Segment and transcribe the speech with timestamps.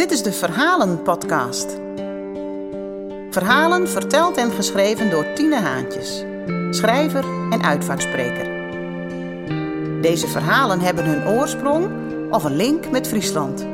[0.00, 1.78] Dit is de Verhalen-podcast.
[3.30, 6.24] Verhalen verteld en geschreven door Tine Haantjes,
[6.70, 8.48] schrijver en uitvaartspreker.
[10.00, 11.88] Deze verhalen hebben hun oorsprong
[12.30, 13.66] of een link met Friesland.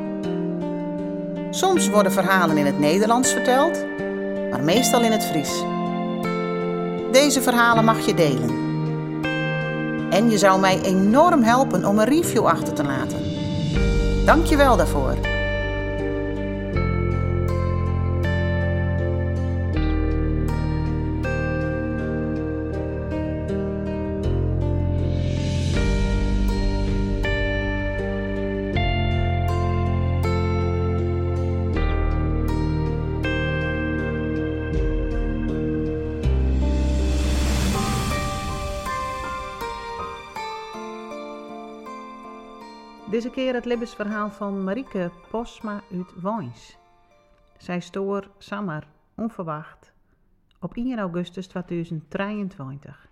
[1.50, 3.84] Soms worden verhalen in het Nederlands verteld,
[4.50, 5.62] maar meestal in het Fries.
[7.12, 8.50] Deze verhalen mag je delen.
[10.10, 13.24] En je zou mij enorm helpen om een review achter te laten.
[14.24, 15.35] Dank je wel daarvoor.
[43.26, 46.76] Deze keer het levensverhaal van Marieke Posma uit Woins.
[47.58, 49.92] Zij stoor Samar onverwacht
[50.60, 53.08] op 1 augustus 2023.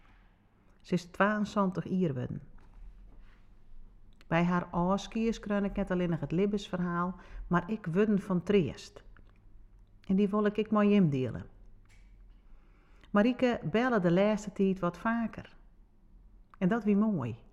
[0.81, 2.29] Ze is 22 jaar.
[4.27, 7.15] Bij haar oorskiers kreeg ik net alleen nog het levensverhaal,
[7.47, 9.03] maar ik word van Triest.
[10.07, 11.47] En die wil ik ik met delen.
[13.11, 15.57] Marieke bellen de laatste tijd wat vaker.
[16.59, 17.44] En dat wie mooi.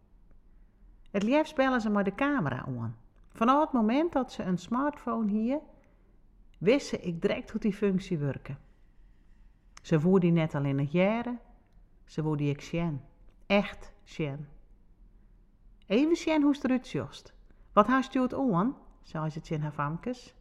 [1.12, 2.98] Het liefst bellen ze maar de camera aan.
[3.34, 5.60] Vanaf het moment dat ze een smartphone hier,
[6.58, 8.58] wist ze ik direct hoe die functie werken.
[9.82, 11.40] Ze voer die net al in het jaren,
[12.06, 13.02] ze voer die ik sjen.
[13.46, 14.48] Echt sjen.
[15.88, 17.34] Even sjen hoe het eruit.
[17.74, 20.34] Wat haast je het aan, zei ze in haar famkes.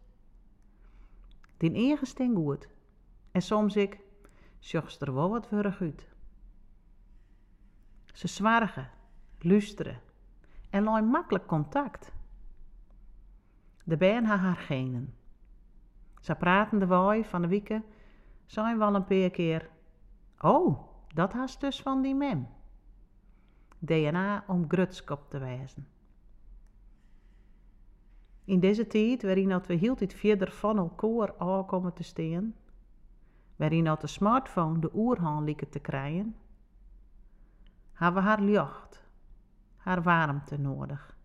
[1.57, 2.69] Die sting goed.
[3.31, 3.99] En soms ik,
[4.59, 6.09] jost er wel wat wurg uit.
[8.13, 8.91] Ze zwargen,
[9.39, 10.01] luisteren
[10.71, 12.13] en looi makkelijk contact.
[13.85, 15.15] De ben ha haar genen.
[16.21, 17.85] Ze praten de waai van de wieken,
[18.47, 19.71] zijn wel een paar keer.
[20.39, 20.79] Oh,
[21.15, 22.49] dat haast dus van die mem.
[23.79, 25.87] DNA om grutskop te wijzen.
[28.45, 32.55] In deze tijd, waarin dat we heel dit verder van elkaar aankomen te staan,
[33.57, 36.37] waarin dat de smartphone de oerhaan lieken te krijgen,
[37.93, 39.00] hebben we haar licht
[39.81, 41.17] haar warmte nodig.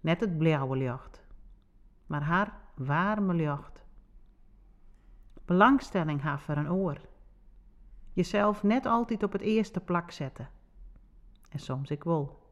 [0.00, 1.24] Net het blauwe licht,
[2.06, 3.84] maar haar warme licht.
[5.44, 7.00] Belangstelling haar voor een oor.
[8.12, 10.48] Jezelf net altijd op het eerste plak zetten.
[11.48, 12.50] En soms ik wil.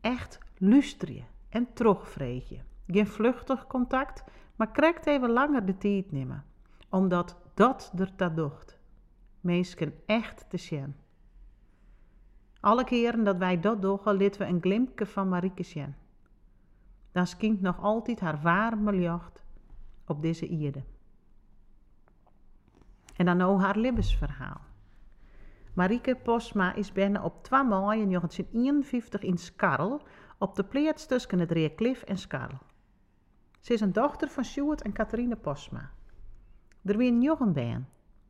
[0.00, 2.60] Echt luisteren en terugvreet je.
[2.86, 4.24] Geen vluchtig contact,
[4.56, 6.44] maar krijgt even langer de tijd nemen.
[6.88, 8.78] Omdat dat er dat docht.
[9.40, 10.94] Meesken echt te zien.
[12.64, 15.94] Alle keren dat wij dat doen, lieten we een glimpje van Marieke zien.
[17.12, 19.42] Dan skint nog altijd haar warme licht
[20.06, 20.82] op deze ierde.
[23.16, 24.60] En dan nou haar levensverhaal.
[25.74, 30.02] Marieke Posma is binnen op 2 mei 1951 in Skarl,
[30.38, 32.58] op de plaats tussen het Reeklif en Skarl.
[33.60, 35.90] Ze is een dochter van Sjoerd en Catharine Posma.
[36.82, 37.88] Er wie een baan.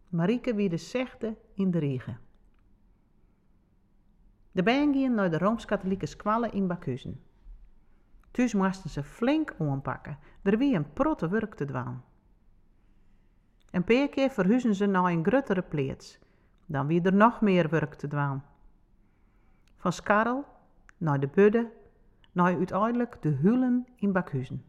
[0.08, 2.18] Marieke wie de zegde in de regen.
[4.54, 7.20] De gingen naar de Rooms-Katholieke squallen in Bakhuizen.
[8.30, 12.02] Thuis moesten ze flink aanpakken, er wie een protte werk te doen.
[13.70, 16.18] Een paar keer verhuizen ze naar een gruttere plaats,
[16.66, 18.42] dan wie er nog meer werk te doen.
[19.76, 20.44] Van Skarrel
[20.96, 21.70] naar de Budde,
[22.32, 24.64] naar uiteindelijk de Hulen in Bakhuizen.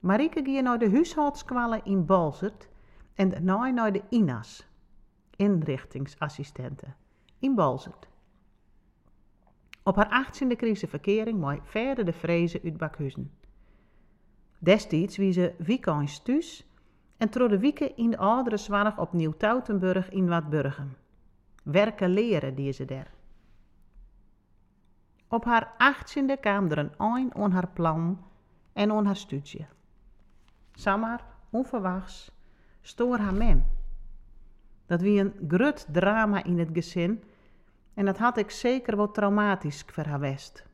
[0.00, 2.68] Marieke ging naar de huishoudskwallen in Balzert
[3.14, 4.68] en daarna naar de INAS,
[5.36, 6.94] inrichtingsassistenten
[7.38, 8.08] in Balzert.
[9.82, 13.32] Op haar achttiende kreeg ze verkering verder de vrezen uit Bakhuizen.
[14.58, 16.66] Destijds wie ze weekends thuis
[17.16, 20.96] en de wieken in de oudere zwaar op Nieuw-Tautenburg in Watburgen.
[21.62, 23.10] Werken leren die ze daar.
[25.28, 28.24] Op haar achttiende kwam er een eind aan haar plan
[28.72, 29.66] en aan haar studie.
[30.72, 32.30] Samar, onverwachts,
[32.80, 33.64] stoor haar mem.
[34.88, 37.22] Dat wie een grut drama in het gezin
[37.94, 40.64] en dat had ik zeker wat traumatisch voor.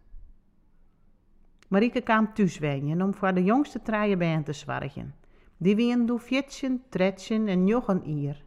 [1.69, 2.59] Marieke kwam thuis
[3.03, 5.15] om voor de jongste treien bij te zwargen.
[5.57, 8.45] Die wien doe fjitschen, tretschen en jochen ier.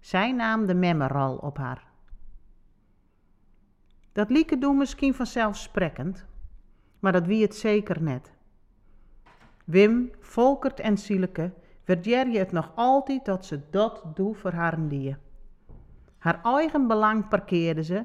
[0.00, 1.86] Zij nam de memmeral op haar.
[4.12, 6.26] Dat lieke doen misschien vanzelfsprekend,
[6.98, 8.32] maar dat wie het zeker net.
[9.64, 11.52] Wim, Volkert en Sieleke
[11.92, 15.16] waardeer je het nog altijd dat ze dat doen voor haar die.
[16.18, 18.04] Haar eigen belang parkeerde ze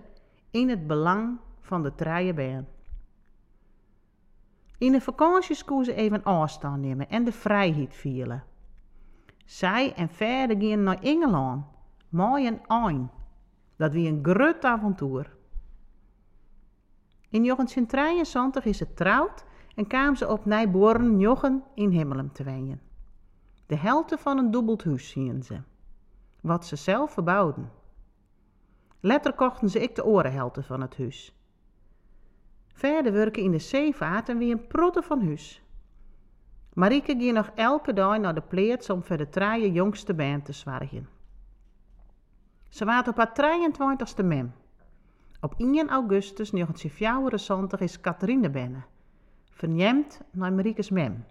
[0.52, 2.68] in het belang van de trije baan.
[4.78, 8.44] In de vakanties koe ze even afstand nemen en de vrijheid vieren.
[9.46, 11.66] Zij en verder gingen naar Engeland,
[12.10, 13.12] mooi en ein.
[13.76, 15.36] Dat wie een groot avontuur.
[17.30, 19.46] In 1923 is ze trouwd
[19.76, 22.87] en kwam ze op Nijboren Jochen in Himmelum te wonen.
[23.68, 25.62] De helte van een dubbeld huis zien ze,
[26.42, 27.72] wat ze zelf verbouwden.
[29.00, 31.36] Letter kochten ze ik de orenhelte van het huis.
[32.68, 35.62] Verder werken in de zeevaart en wie een protte van huis.
[36.74, 40.52] Marieke ging nog elke dag naar de pleats om voor de traaie jongste band te
[40.52, 41.10] zwargen.
[42.70, 44.54] Ze waart op haar 23ste mem.
[45.42, 48.86] Op 1 augustus 1974 is Catharine binnen,
[49.50, 51.26] verneemd naar Mariekes mem.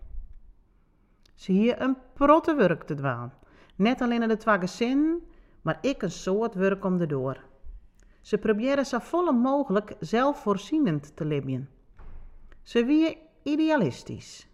[1.37, 3.31] Ze hier een protte werk te doen.
[3.77, 5.21] Net alleen in de twee gezinnen,
[5.63, 7.45] maar ik een soort werk om de door.
[8.21, 11.69] Ze proberen zo volle mogelijk zelfvoorzienend te leven.
[12.63, 14.49] Ze wie idealistisch.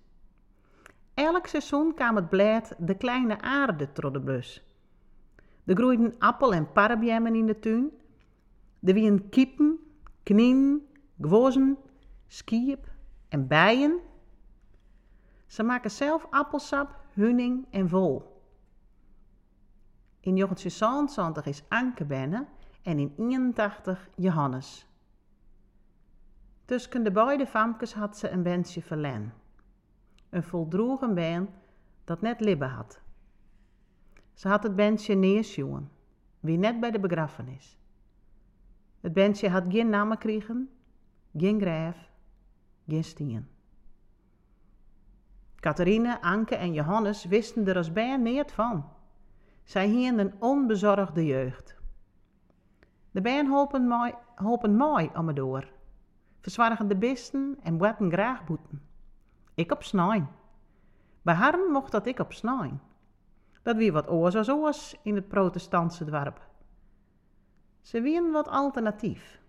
[1.14, 4.62] Elk seizoen kwam het blad De Kleine Aarde tot de bus.
[5.64, 7.90] Er groeiden appel- en parabjemmen in de tuin.
[8.82, 9.78] Er wien kiepen,
[10.22, 10.86] knien,
[11.20, 11.78] gwozen,
[12.26, 12.90] skiep
[13.28, 14.00] en bijen.
[15.52, 18.14] Ze maken zelf appelsap, hunning en vol.
[20.20, 22.48] In 1976 is Anke binnen
[22.82, 24.86] en in 81 Johannes.
[26.64, 29.34] Tussen de beide famkes had ze een wensje verlen.
[30.30, 31.48] Een voldroegen been
[32.04, 33.00] dat net libben had.
[34.32, 35.88] Ze had het bandje neersjoen,
[36.40, 37.78] wie net bij de begrafenis.
[39.00, 40.70] Het bandje had geen namen kregen,
[41.36, 42.10] geen graaf,
[42.86, 43.51] geen stien.
[45.62, 48.84] Catharine, Anke en Johannes wisten er als band niet van.
[49.64, 51.76] Zij hien een onbezorgde jeugd.
[53.10, 53.48] De band
[54.36, 55.68] holpen mooi, om me door.
[56.40, 58.82] Verzwargen de bisten en wetten graag boeten.
[59.54, 60.28] Ik op snijn.
[61.22, 62.80] Bij mocht dat ik op snijn.
[63.62, 66.40] Dat wie wat oors als oors in het protestantse dorp.
[67.80, 69.40] Ze wien wat alternatief.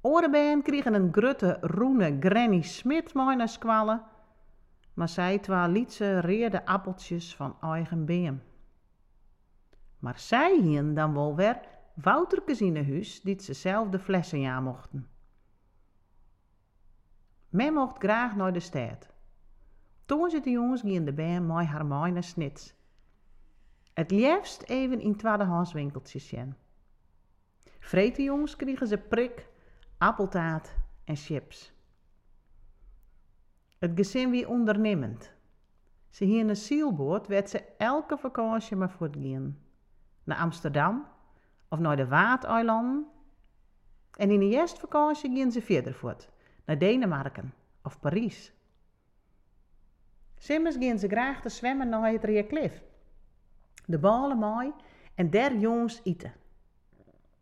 [0.00, 3.48] Orenbeen kregen een grutte, roene Granny Smit mooi naar
[4.94, 8.42] maar zij twa liet ze reerde appeltjes van eigen beem.
[9.98, 11.60] Maar zij hien dan wel weer
[11.94, 15.08] Wouterkes in huis die ze zelf de flessen ja mochten.
[17.48, 19.10] Men mocht graag naar de stad.
[20.04, 22.74] Toen zitten de jongens gingen de band mooi haar naar snits.
[23.92, 26.54] Het liefst even in tweedehands winkeltjes zien.
[27.78, 29.48] Vreten jongens kregen ze prik,
[29.98, 30.74] appeltaart
[31.04, 31.71] en chips.
[33.82, 35.32] Het gezin wie ondernemend.
[36.08, 39.58] Ze hier een zielboot werd ze elke vakantie maar voortgaan.
[40.24, 41.06] Naar Amsterdam
[41.68, 43.06] of naar de Waadeilanden.
[44.16, 46.28] En in de eerste vakantie gingen ze verder voort,
[46.64, 48.52] naar Denemarken of Parijs.
[50.36, 52.82] Simmers gingen ze graag te zwemmen naar het Rieklif.
[53.86, 54.72] De ballen mooi
[55.14, 56.32] en der jongens eten.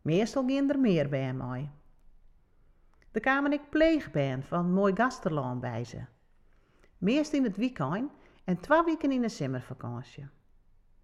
[0.01, 1.69] Meestal gingen er meer bij mij.
[3.11, 6.01] Er kwamen ik pleegband van Mooi Gasterland bij ze.
[7.01, 8.11] Meest in het weekend
[8.43, 10.27] en twee weken in de zomervakantie.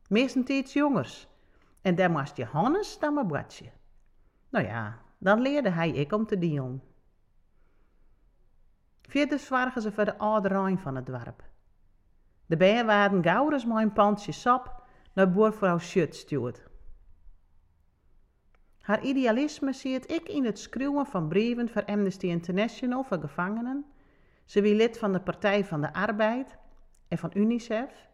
[0.10, 1.28] Meestal iets jongers.
[1.82, 3.72] En daar moest Johannes dan maar bradje.
[4.50, 6.84] Nou ja, dan leerde hij ik om te dienen.
[9.02, 11.44] Verder zwargen ze voor de oude Rijn van het dorp.
[12.46, 16.64] De bijen waren als mijn pandje sap naar boervrouw Schut stuurt.
[18.80, 23.86] Haar idealisme ziet ik in het schreeuwen van brieven voor Amnesty International voor gevangenen.
[24.48, 26.58] Ze wie lid van de Partij van de Arbeid
[27.08, 28.10] en van UNICEF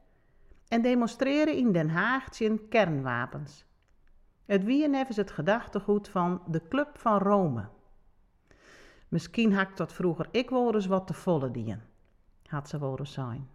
[0.67, 3.65] en demonstreren in Den Haag zijn kernwapens.
[4.45, 7.67] Het wie nevens het gedachtegoed van de Club van Rome.
[9.07, 11.81] Misschien had dat vroeger ik wel eens wat te volle dien,
[12.45, 13.49] had ze wel zijn.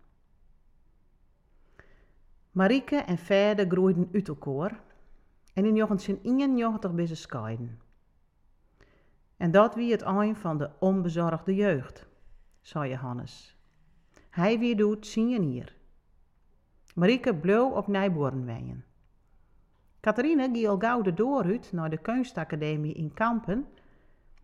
[2.51, 4.81] Marieke en Ferde groeiden uit elkaar
[5.53, 7.81] en in 1991 bij ze scheiden.
[9.37, 12.08] En dat wie het eind van de onbezorgde jeugd,
[12.61, 13.57] zei Johannes.
[14.31, 15.77] Hij wie doet zien hier.
[16.95, 18.85] Marieke bleef op Nijboren weien.
[20.01, 23.67] Catharine ging al gauw de dooruit naar de kunstacademie in Kampen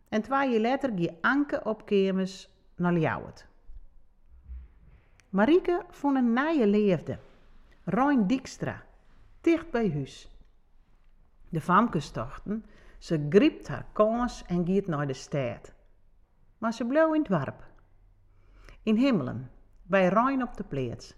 [0.08, 3.46] en twee jaar later ging Anke op kermis naar Ljouwert.
[5.28, 7.18] Marieke vond een nieuwe leefde,
[7.84, 8.82] Rijn Dijkstra,
[9.40, 10.28] dicht bij huis.
[11.48, 12.64] De famkes tochten,
[12.98, 15.72] ze griept haar kans en giet naar de stad.
[16.58, 17.73] Maar ze bleef in het warp.
[18.84, 19.50] In Himmelen,
[19.82, 21.14] bij Rijn op de plaats.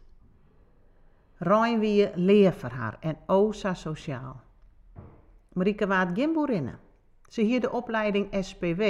[1.37, 4.41] Rijn wie leer voor haar en osa sociaal.
[5.53, 6.79] Marieke waard geen.
[7.29, 8.83] Ze hier de opleiding SPW,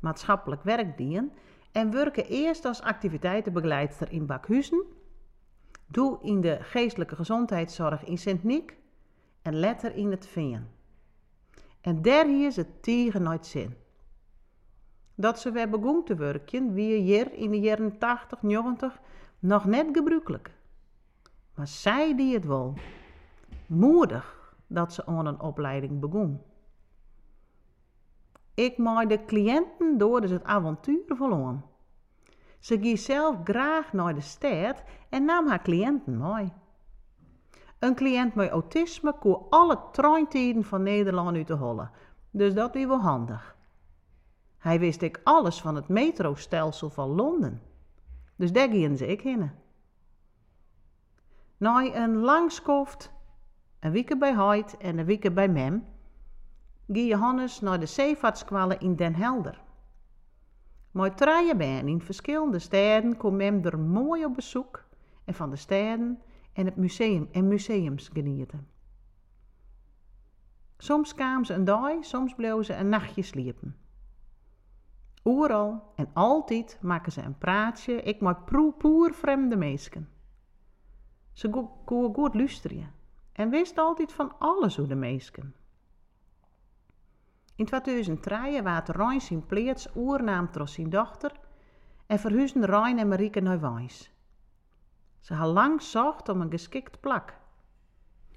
[0.00, 1.32] maatschappelijk werkdien,
[1.72, 4.84] en werken eerst als activiteitenbegeleidster in Bakhuizen,
[5.86, 8.76] doe in de geestelijke gezondheidszorg in Sint-Niek
[9.42, 10.66] en letter in het Veen.
[11.80, 13.76] En daar hier ze tegen nooit zin.
[15.18, 19.00] Dat ze weer begon te werken, wie hier in de jaren 80, 90
[19.38, 20.50] nog net gebruikelijk.
[21.54, 22.74] Maar zij die het wel.
[23.66, 26.40] Moedig dat ze aan een opleiding begon.
[28.54, 31.64] Ik maak de cliënten door dus het avontuur verloren.
[32.58, 36.52] Ze ging zelf graag naar de stad en nam haar cliënten mee.
[37.78, 41.90] Een cliënt met autisme kon alle treintijden van Nederland uit te hollen,
[42.30, 43.55] dus dat was wel handig.
[44.66, 47.62] Hij wist ik alles van het metrostelsel van Londen,
[48.36, 49.50] dus daar gingen ze ik heen.
[51.56, 53.12] Na een langskoft,
[53.80, 55.84] een week bij Heid en een week bij Mem,
[56.86, 59.62] ging Johannes naar de zeevaartskwallen in Den Helder.
[60.90, 64.84] Met treien ben in verschillende steden kwam Mem er mooi op bezoek
[65.24, 68.68] en van de steden en het museum en museums genieten.
[70.78, 73.85] Soms kwamen ze een dag, soms bleven ze een nachtje sliepen.
[75.28, 78.42] Overal en altijd maken ze een praatje, ik maar
[78.78, 80.08] poer vreemde meesken.
[81.32, 81.50] Ze
[81.84, 82.92] kon goed luisteren
[83.32, 85.54] en wist altijd van alles hoe de meesken.
[87.54, 91.32] In 2003 waard Rijn zijn pleets oernaam trots zijn dochter
[92.06, 94.12] en verhuisden Rijn en Marieke naar Wijs.
[95.20, 97.34] Ze had lang zocht om een geschikt plak.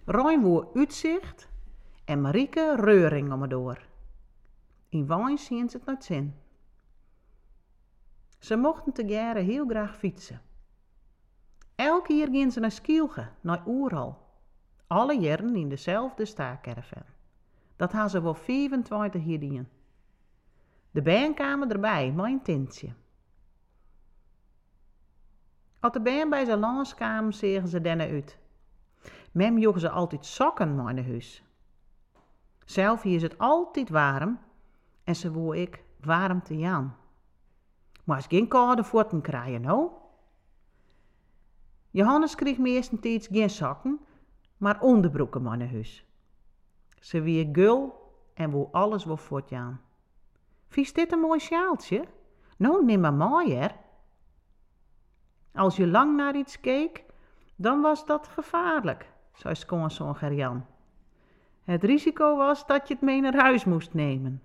[0.06, 1.50] Rijn woer uitzicht
[2.06, 3.88] en Marieke reuring om door.
[4.90, 6.48] In Wijs zien ze het nooit zin.
[8.40, 10.42] Ze mochten te jaren heel graag fietsen.
[11.76, 14.28] Elke keer gingen ze naar Skielge, naar Oeral.
[14.88, 17.06] Alle jaren in dezelfde staakerven.
[17.76, 19.66] Dat hadden ze wel 25 jaar
[20.92, 22.94] De band kwamen erbij, mijn tintje.
[25.80, 28.38] Als de band bij zijn lans kwamen, zeggen ze dan uit.
[29.32, 31.44] Mem joegen ze altijd sokken naar huis.
[32.66, 34.40] Zelf is het altijd warm
[35.04, 36.94] en ze woe ik warmte Jan.
[38.10, 39.90] Maar geen koude voeten krijgen, nou?
[41.90, 44.00] Johannes kreeg meestentijds geen sokken,
[44.58, 46.06] maar onderbroeken naar huis.
[47.00, 49.82] Ze wie gul en woe alles wel voortjaan.
[50.68, 52.06] Vies dit een mooi sjaaltje?
[52.58, 53.68] Nou, neem maar mooi, hè?
[55.54, 57.04] Als je lang naar iets keek,
[57.56, 60.66] dan was dat gevaarlijk, zei schoonzoon Gerjan.
[61.64, 64.42] Het risico was dat je het mee naar huis moest nemen.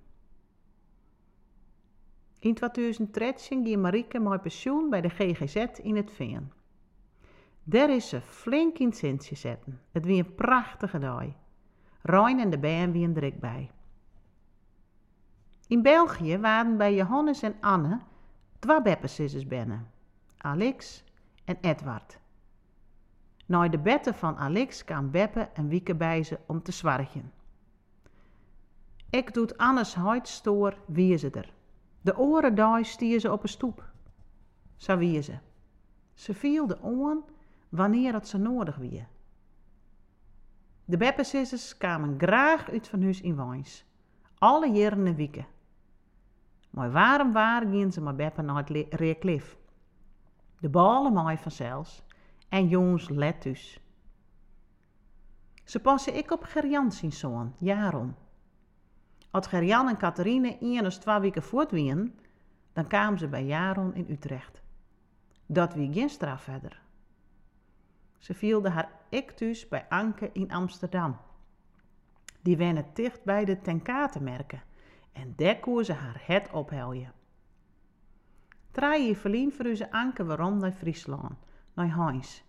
[2.45, 6.53] In 2013 ging Marieke mijn pensioen bij de GGZ in het Veen.
[7.63, 9.81] Daar is ze flink in het zetten.
[9.93, 11.25] Het wie een prachtige dag.
[12.03, 13.71] Rijn en de band wie een bij.
[15.67, 18.01] In België waren bij Johannes en Anne
[18.59, 19.91] twee beppensissers binnen.
[20.37, 21.05] Alex
[21.45, 22.19] en Edward.
[23.47, 27.33] Na de betten van Alex kwam Beppe en Wieke bij ze om te zwargen.
[29.11, 31.53] Ik doet Annes stoor wie ze er.
[32.05, 33.91] De oren daar stier ze op een stoep.
[34.77, 35.39] Zo wie ze.
[36.15, 37.25] Ze viel de oren
[37.69, 39.07] wanneer het ze nodig wie.
[40.85, 43.85] De beppensissers kwamen graag uit van huis in Wijns.
[44.39, 45.47] Alle jaren en weken.
[46.71, 49.57] Maar waarom waren gingen ze maar beppen naar het Reeklif.
[50.61, 52.03] De ballen mooi vanzelfs
[52.49, 53.81] en jongens let dus.
[55.65, 58.15] Ze passen ik op Gerjan zijn zoon, Jaron.
[59.35, 62.19] Als Gerjan en Catharine één of twee weken voortwien,
[62.73, 64.63] dan kwamen ze bij Jaron in Utrecht.
[65.47, 66.83] Dat wie geen straf verder.
[68.19, 71.17] Ze vielde haar ik thuis bij Anke in Amsterdam.
[72.43, 74.63] Die wennen dicht bij de tenkatenmerken
[75.13, 77.13] en daar ze haar het opheljen.
[78.71, 81.37] Draai je verlien voor Anke waarom naar Friesland,
[81.73, 82.43] naar Heinz.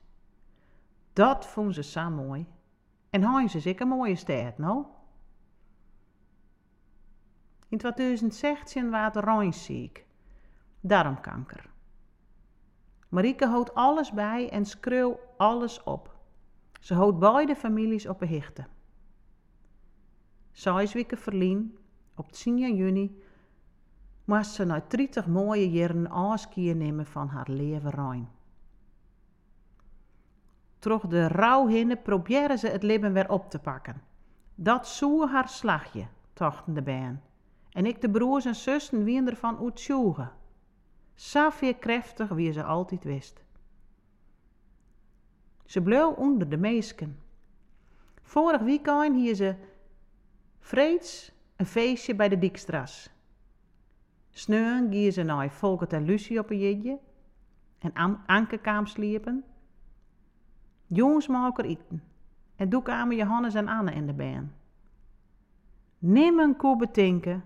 [1.13, 2.47] Dat vond ze zo mooi.
[3.09, 4.85] En Heinz is ik een mooie stad, nou?
[7.67, 10.05] In 2016 werd Rijns ziek.
[10.79, 11.69] Darmkanker.
[13.09, 16.15] Marieke houdt alles bij en schreeuwt alles op.
[16.79, 18.65] Ze houdt beide families op een hichte.
[20.51, 21.77] Zes weken verlien,
[22.15, 23.21] op 10 juni,
[24.25, 28.29] moest ze na 30 mooie jaren afscheid nemen van haar leven rein.
[30.79, 34.01] Troch de rouw heen probeerde ze het leven weer op te pakken.
[34.55, 37.21] Dat zoe haar slagje, tochten de baan.
[37.75, 40.31] En ik de broers en zussen wien ervan uitsjoegen.
[41.13, 43.43] Safie krachtig wie ze altijd wist.
[45.65, 47.19] Ze bleef onder de meesken.
[48.21, 49.55] Vorig weekend hier ze
[50.59, 53.09] vreeds een feestje bij de Dijkstras.
[54.29, 56.99] Sneun gingen ze naar Volkert en Lucie op een jitje
[57.79, 59.43] en An Anke kwam sliepen.
[60.87, 62.03] Jongens maken eten
[62.55, 64.53] en doe kwamen Johannes en Anne in de baan.
[66.01, 67.43] Een koe betinken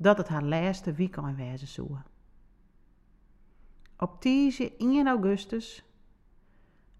[0.00, 1.88] dat het haar laatste weekend wezen zou.
[3.96, 5.84] Op 1 augustus,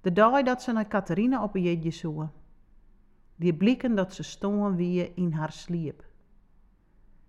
[0.00, 2.33] de dag dat ze naar Catharina op een jitje zoeken,
[3.37, 6.05] die blikken dat ze stonden wie in haar sliep.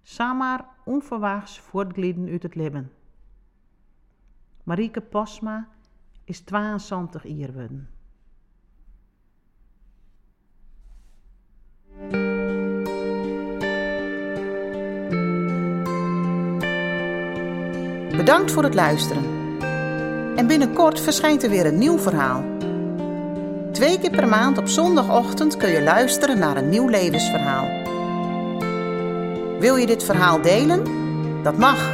[0.02, 2.92] Samar onverwachts voortgliden uit het leven.
[4.64, 5.68] Marieke Posma
[6.24, 7.90] is 22 jaar geworden.
[18.20, 19.24] Bedankt voor het luisteren.
[20.36, 22.44] En binnenkort verschijnt er weer een nieuw verhaal.
[23.72, 27.68] Twee keer per maand op zondagochtend kun je luisteren naar een nieuw levensverhaal.
[29.60, 30.84] Wil je dit verhaal delen?
[31.44, 31.90] Dat mag.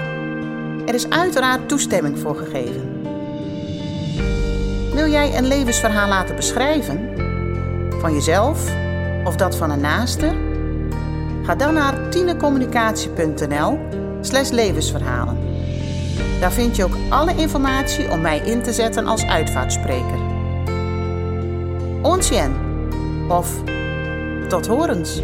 [0.85, 3.01] Er is uiteraard toestemming voor gegeven.
[4.93, 7.09] Wil jij een levensverhaal laten beschrijven?
[7.99, 8.71] Van jezelf
[9.23, 10.33] of dat van een naaste?
[11.43, 13.79] Ga dan naar tinecommunicatie.nl
[14.21, 15.44] slash levensverhalen.
[16.39, 20.19] Daar vind je ook alle informatie om mij in te zetten als uitvaartspreker.
[22.01, 22.55] Onsjen
[23.27, 23.49] of
[24.47, 25.21] tot horens.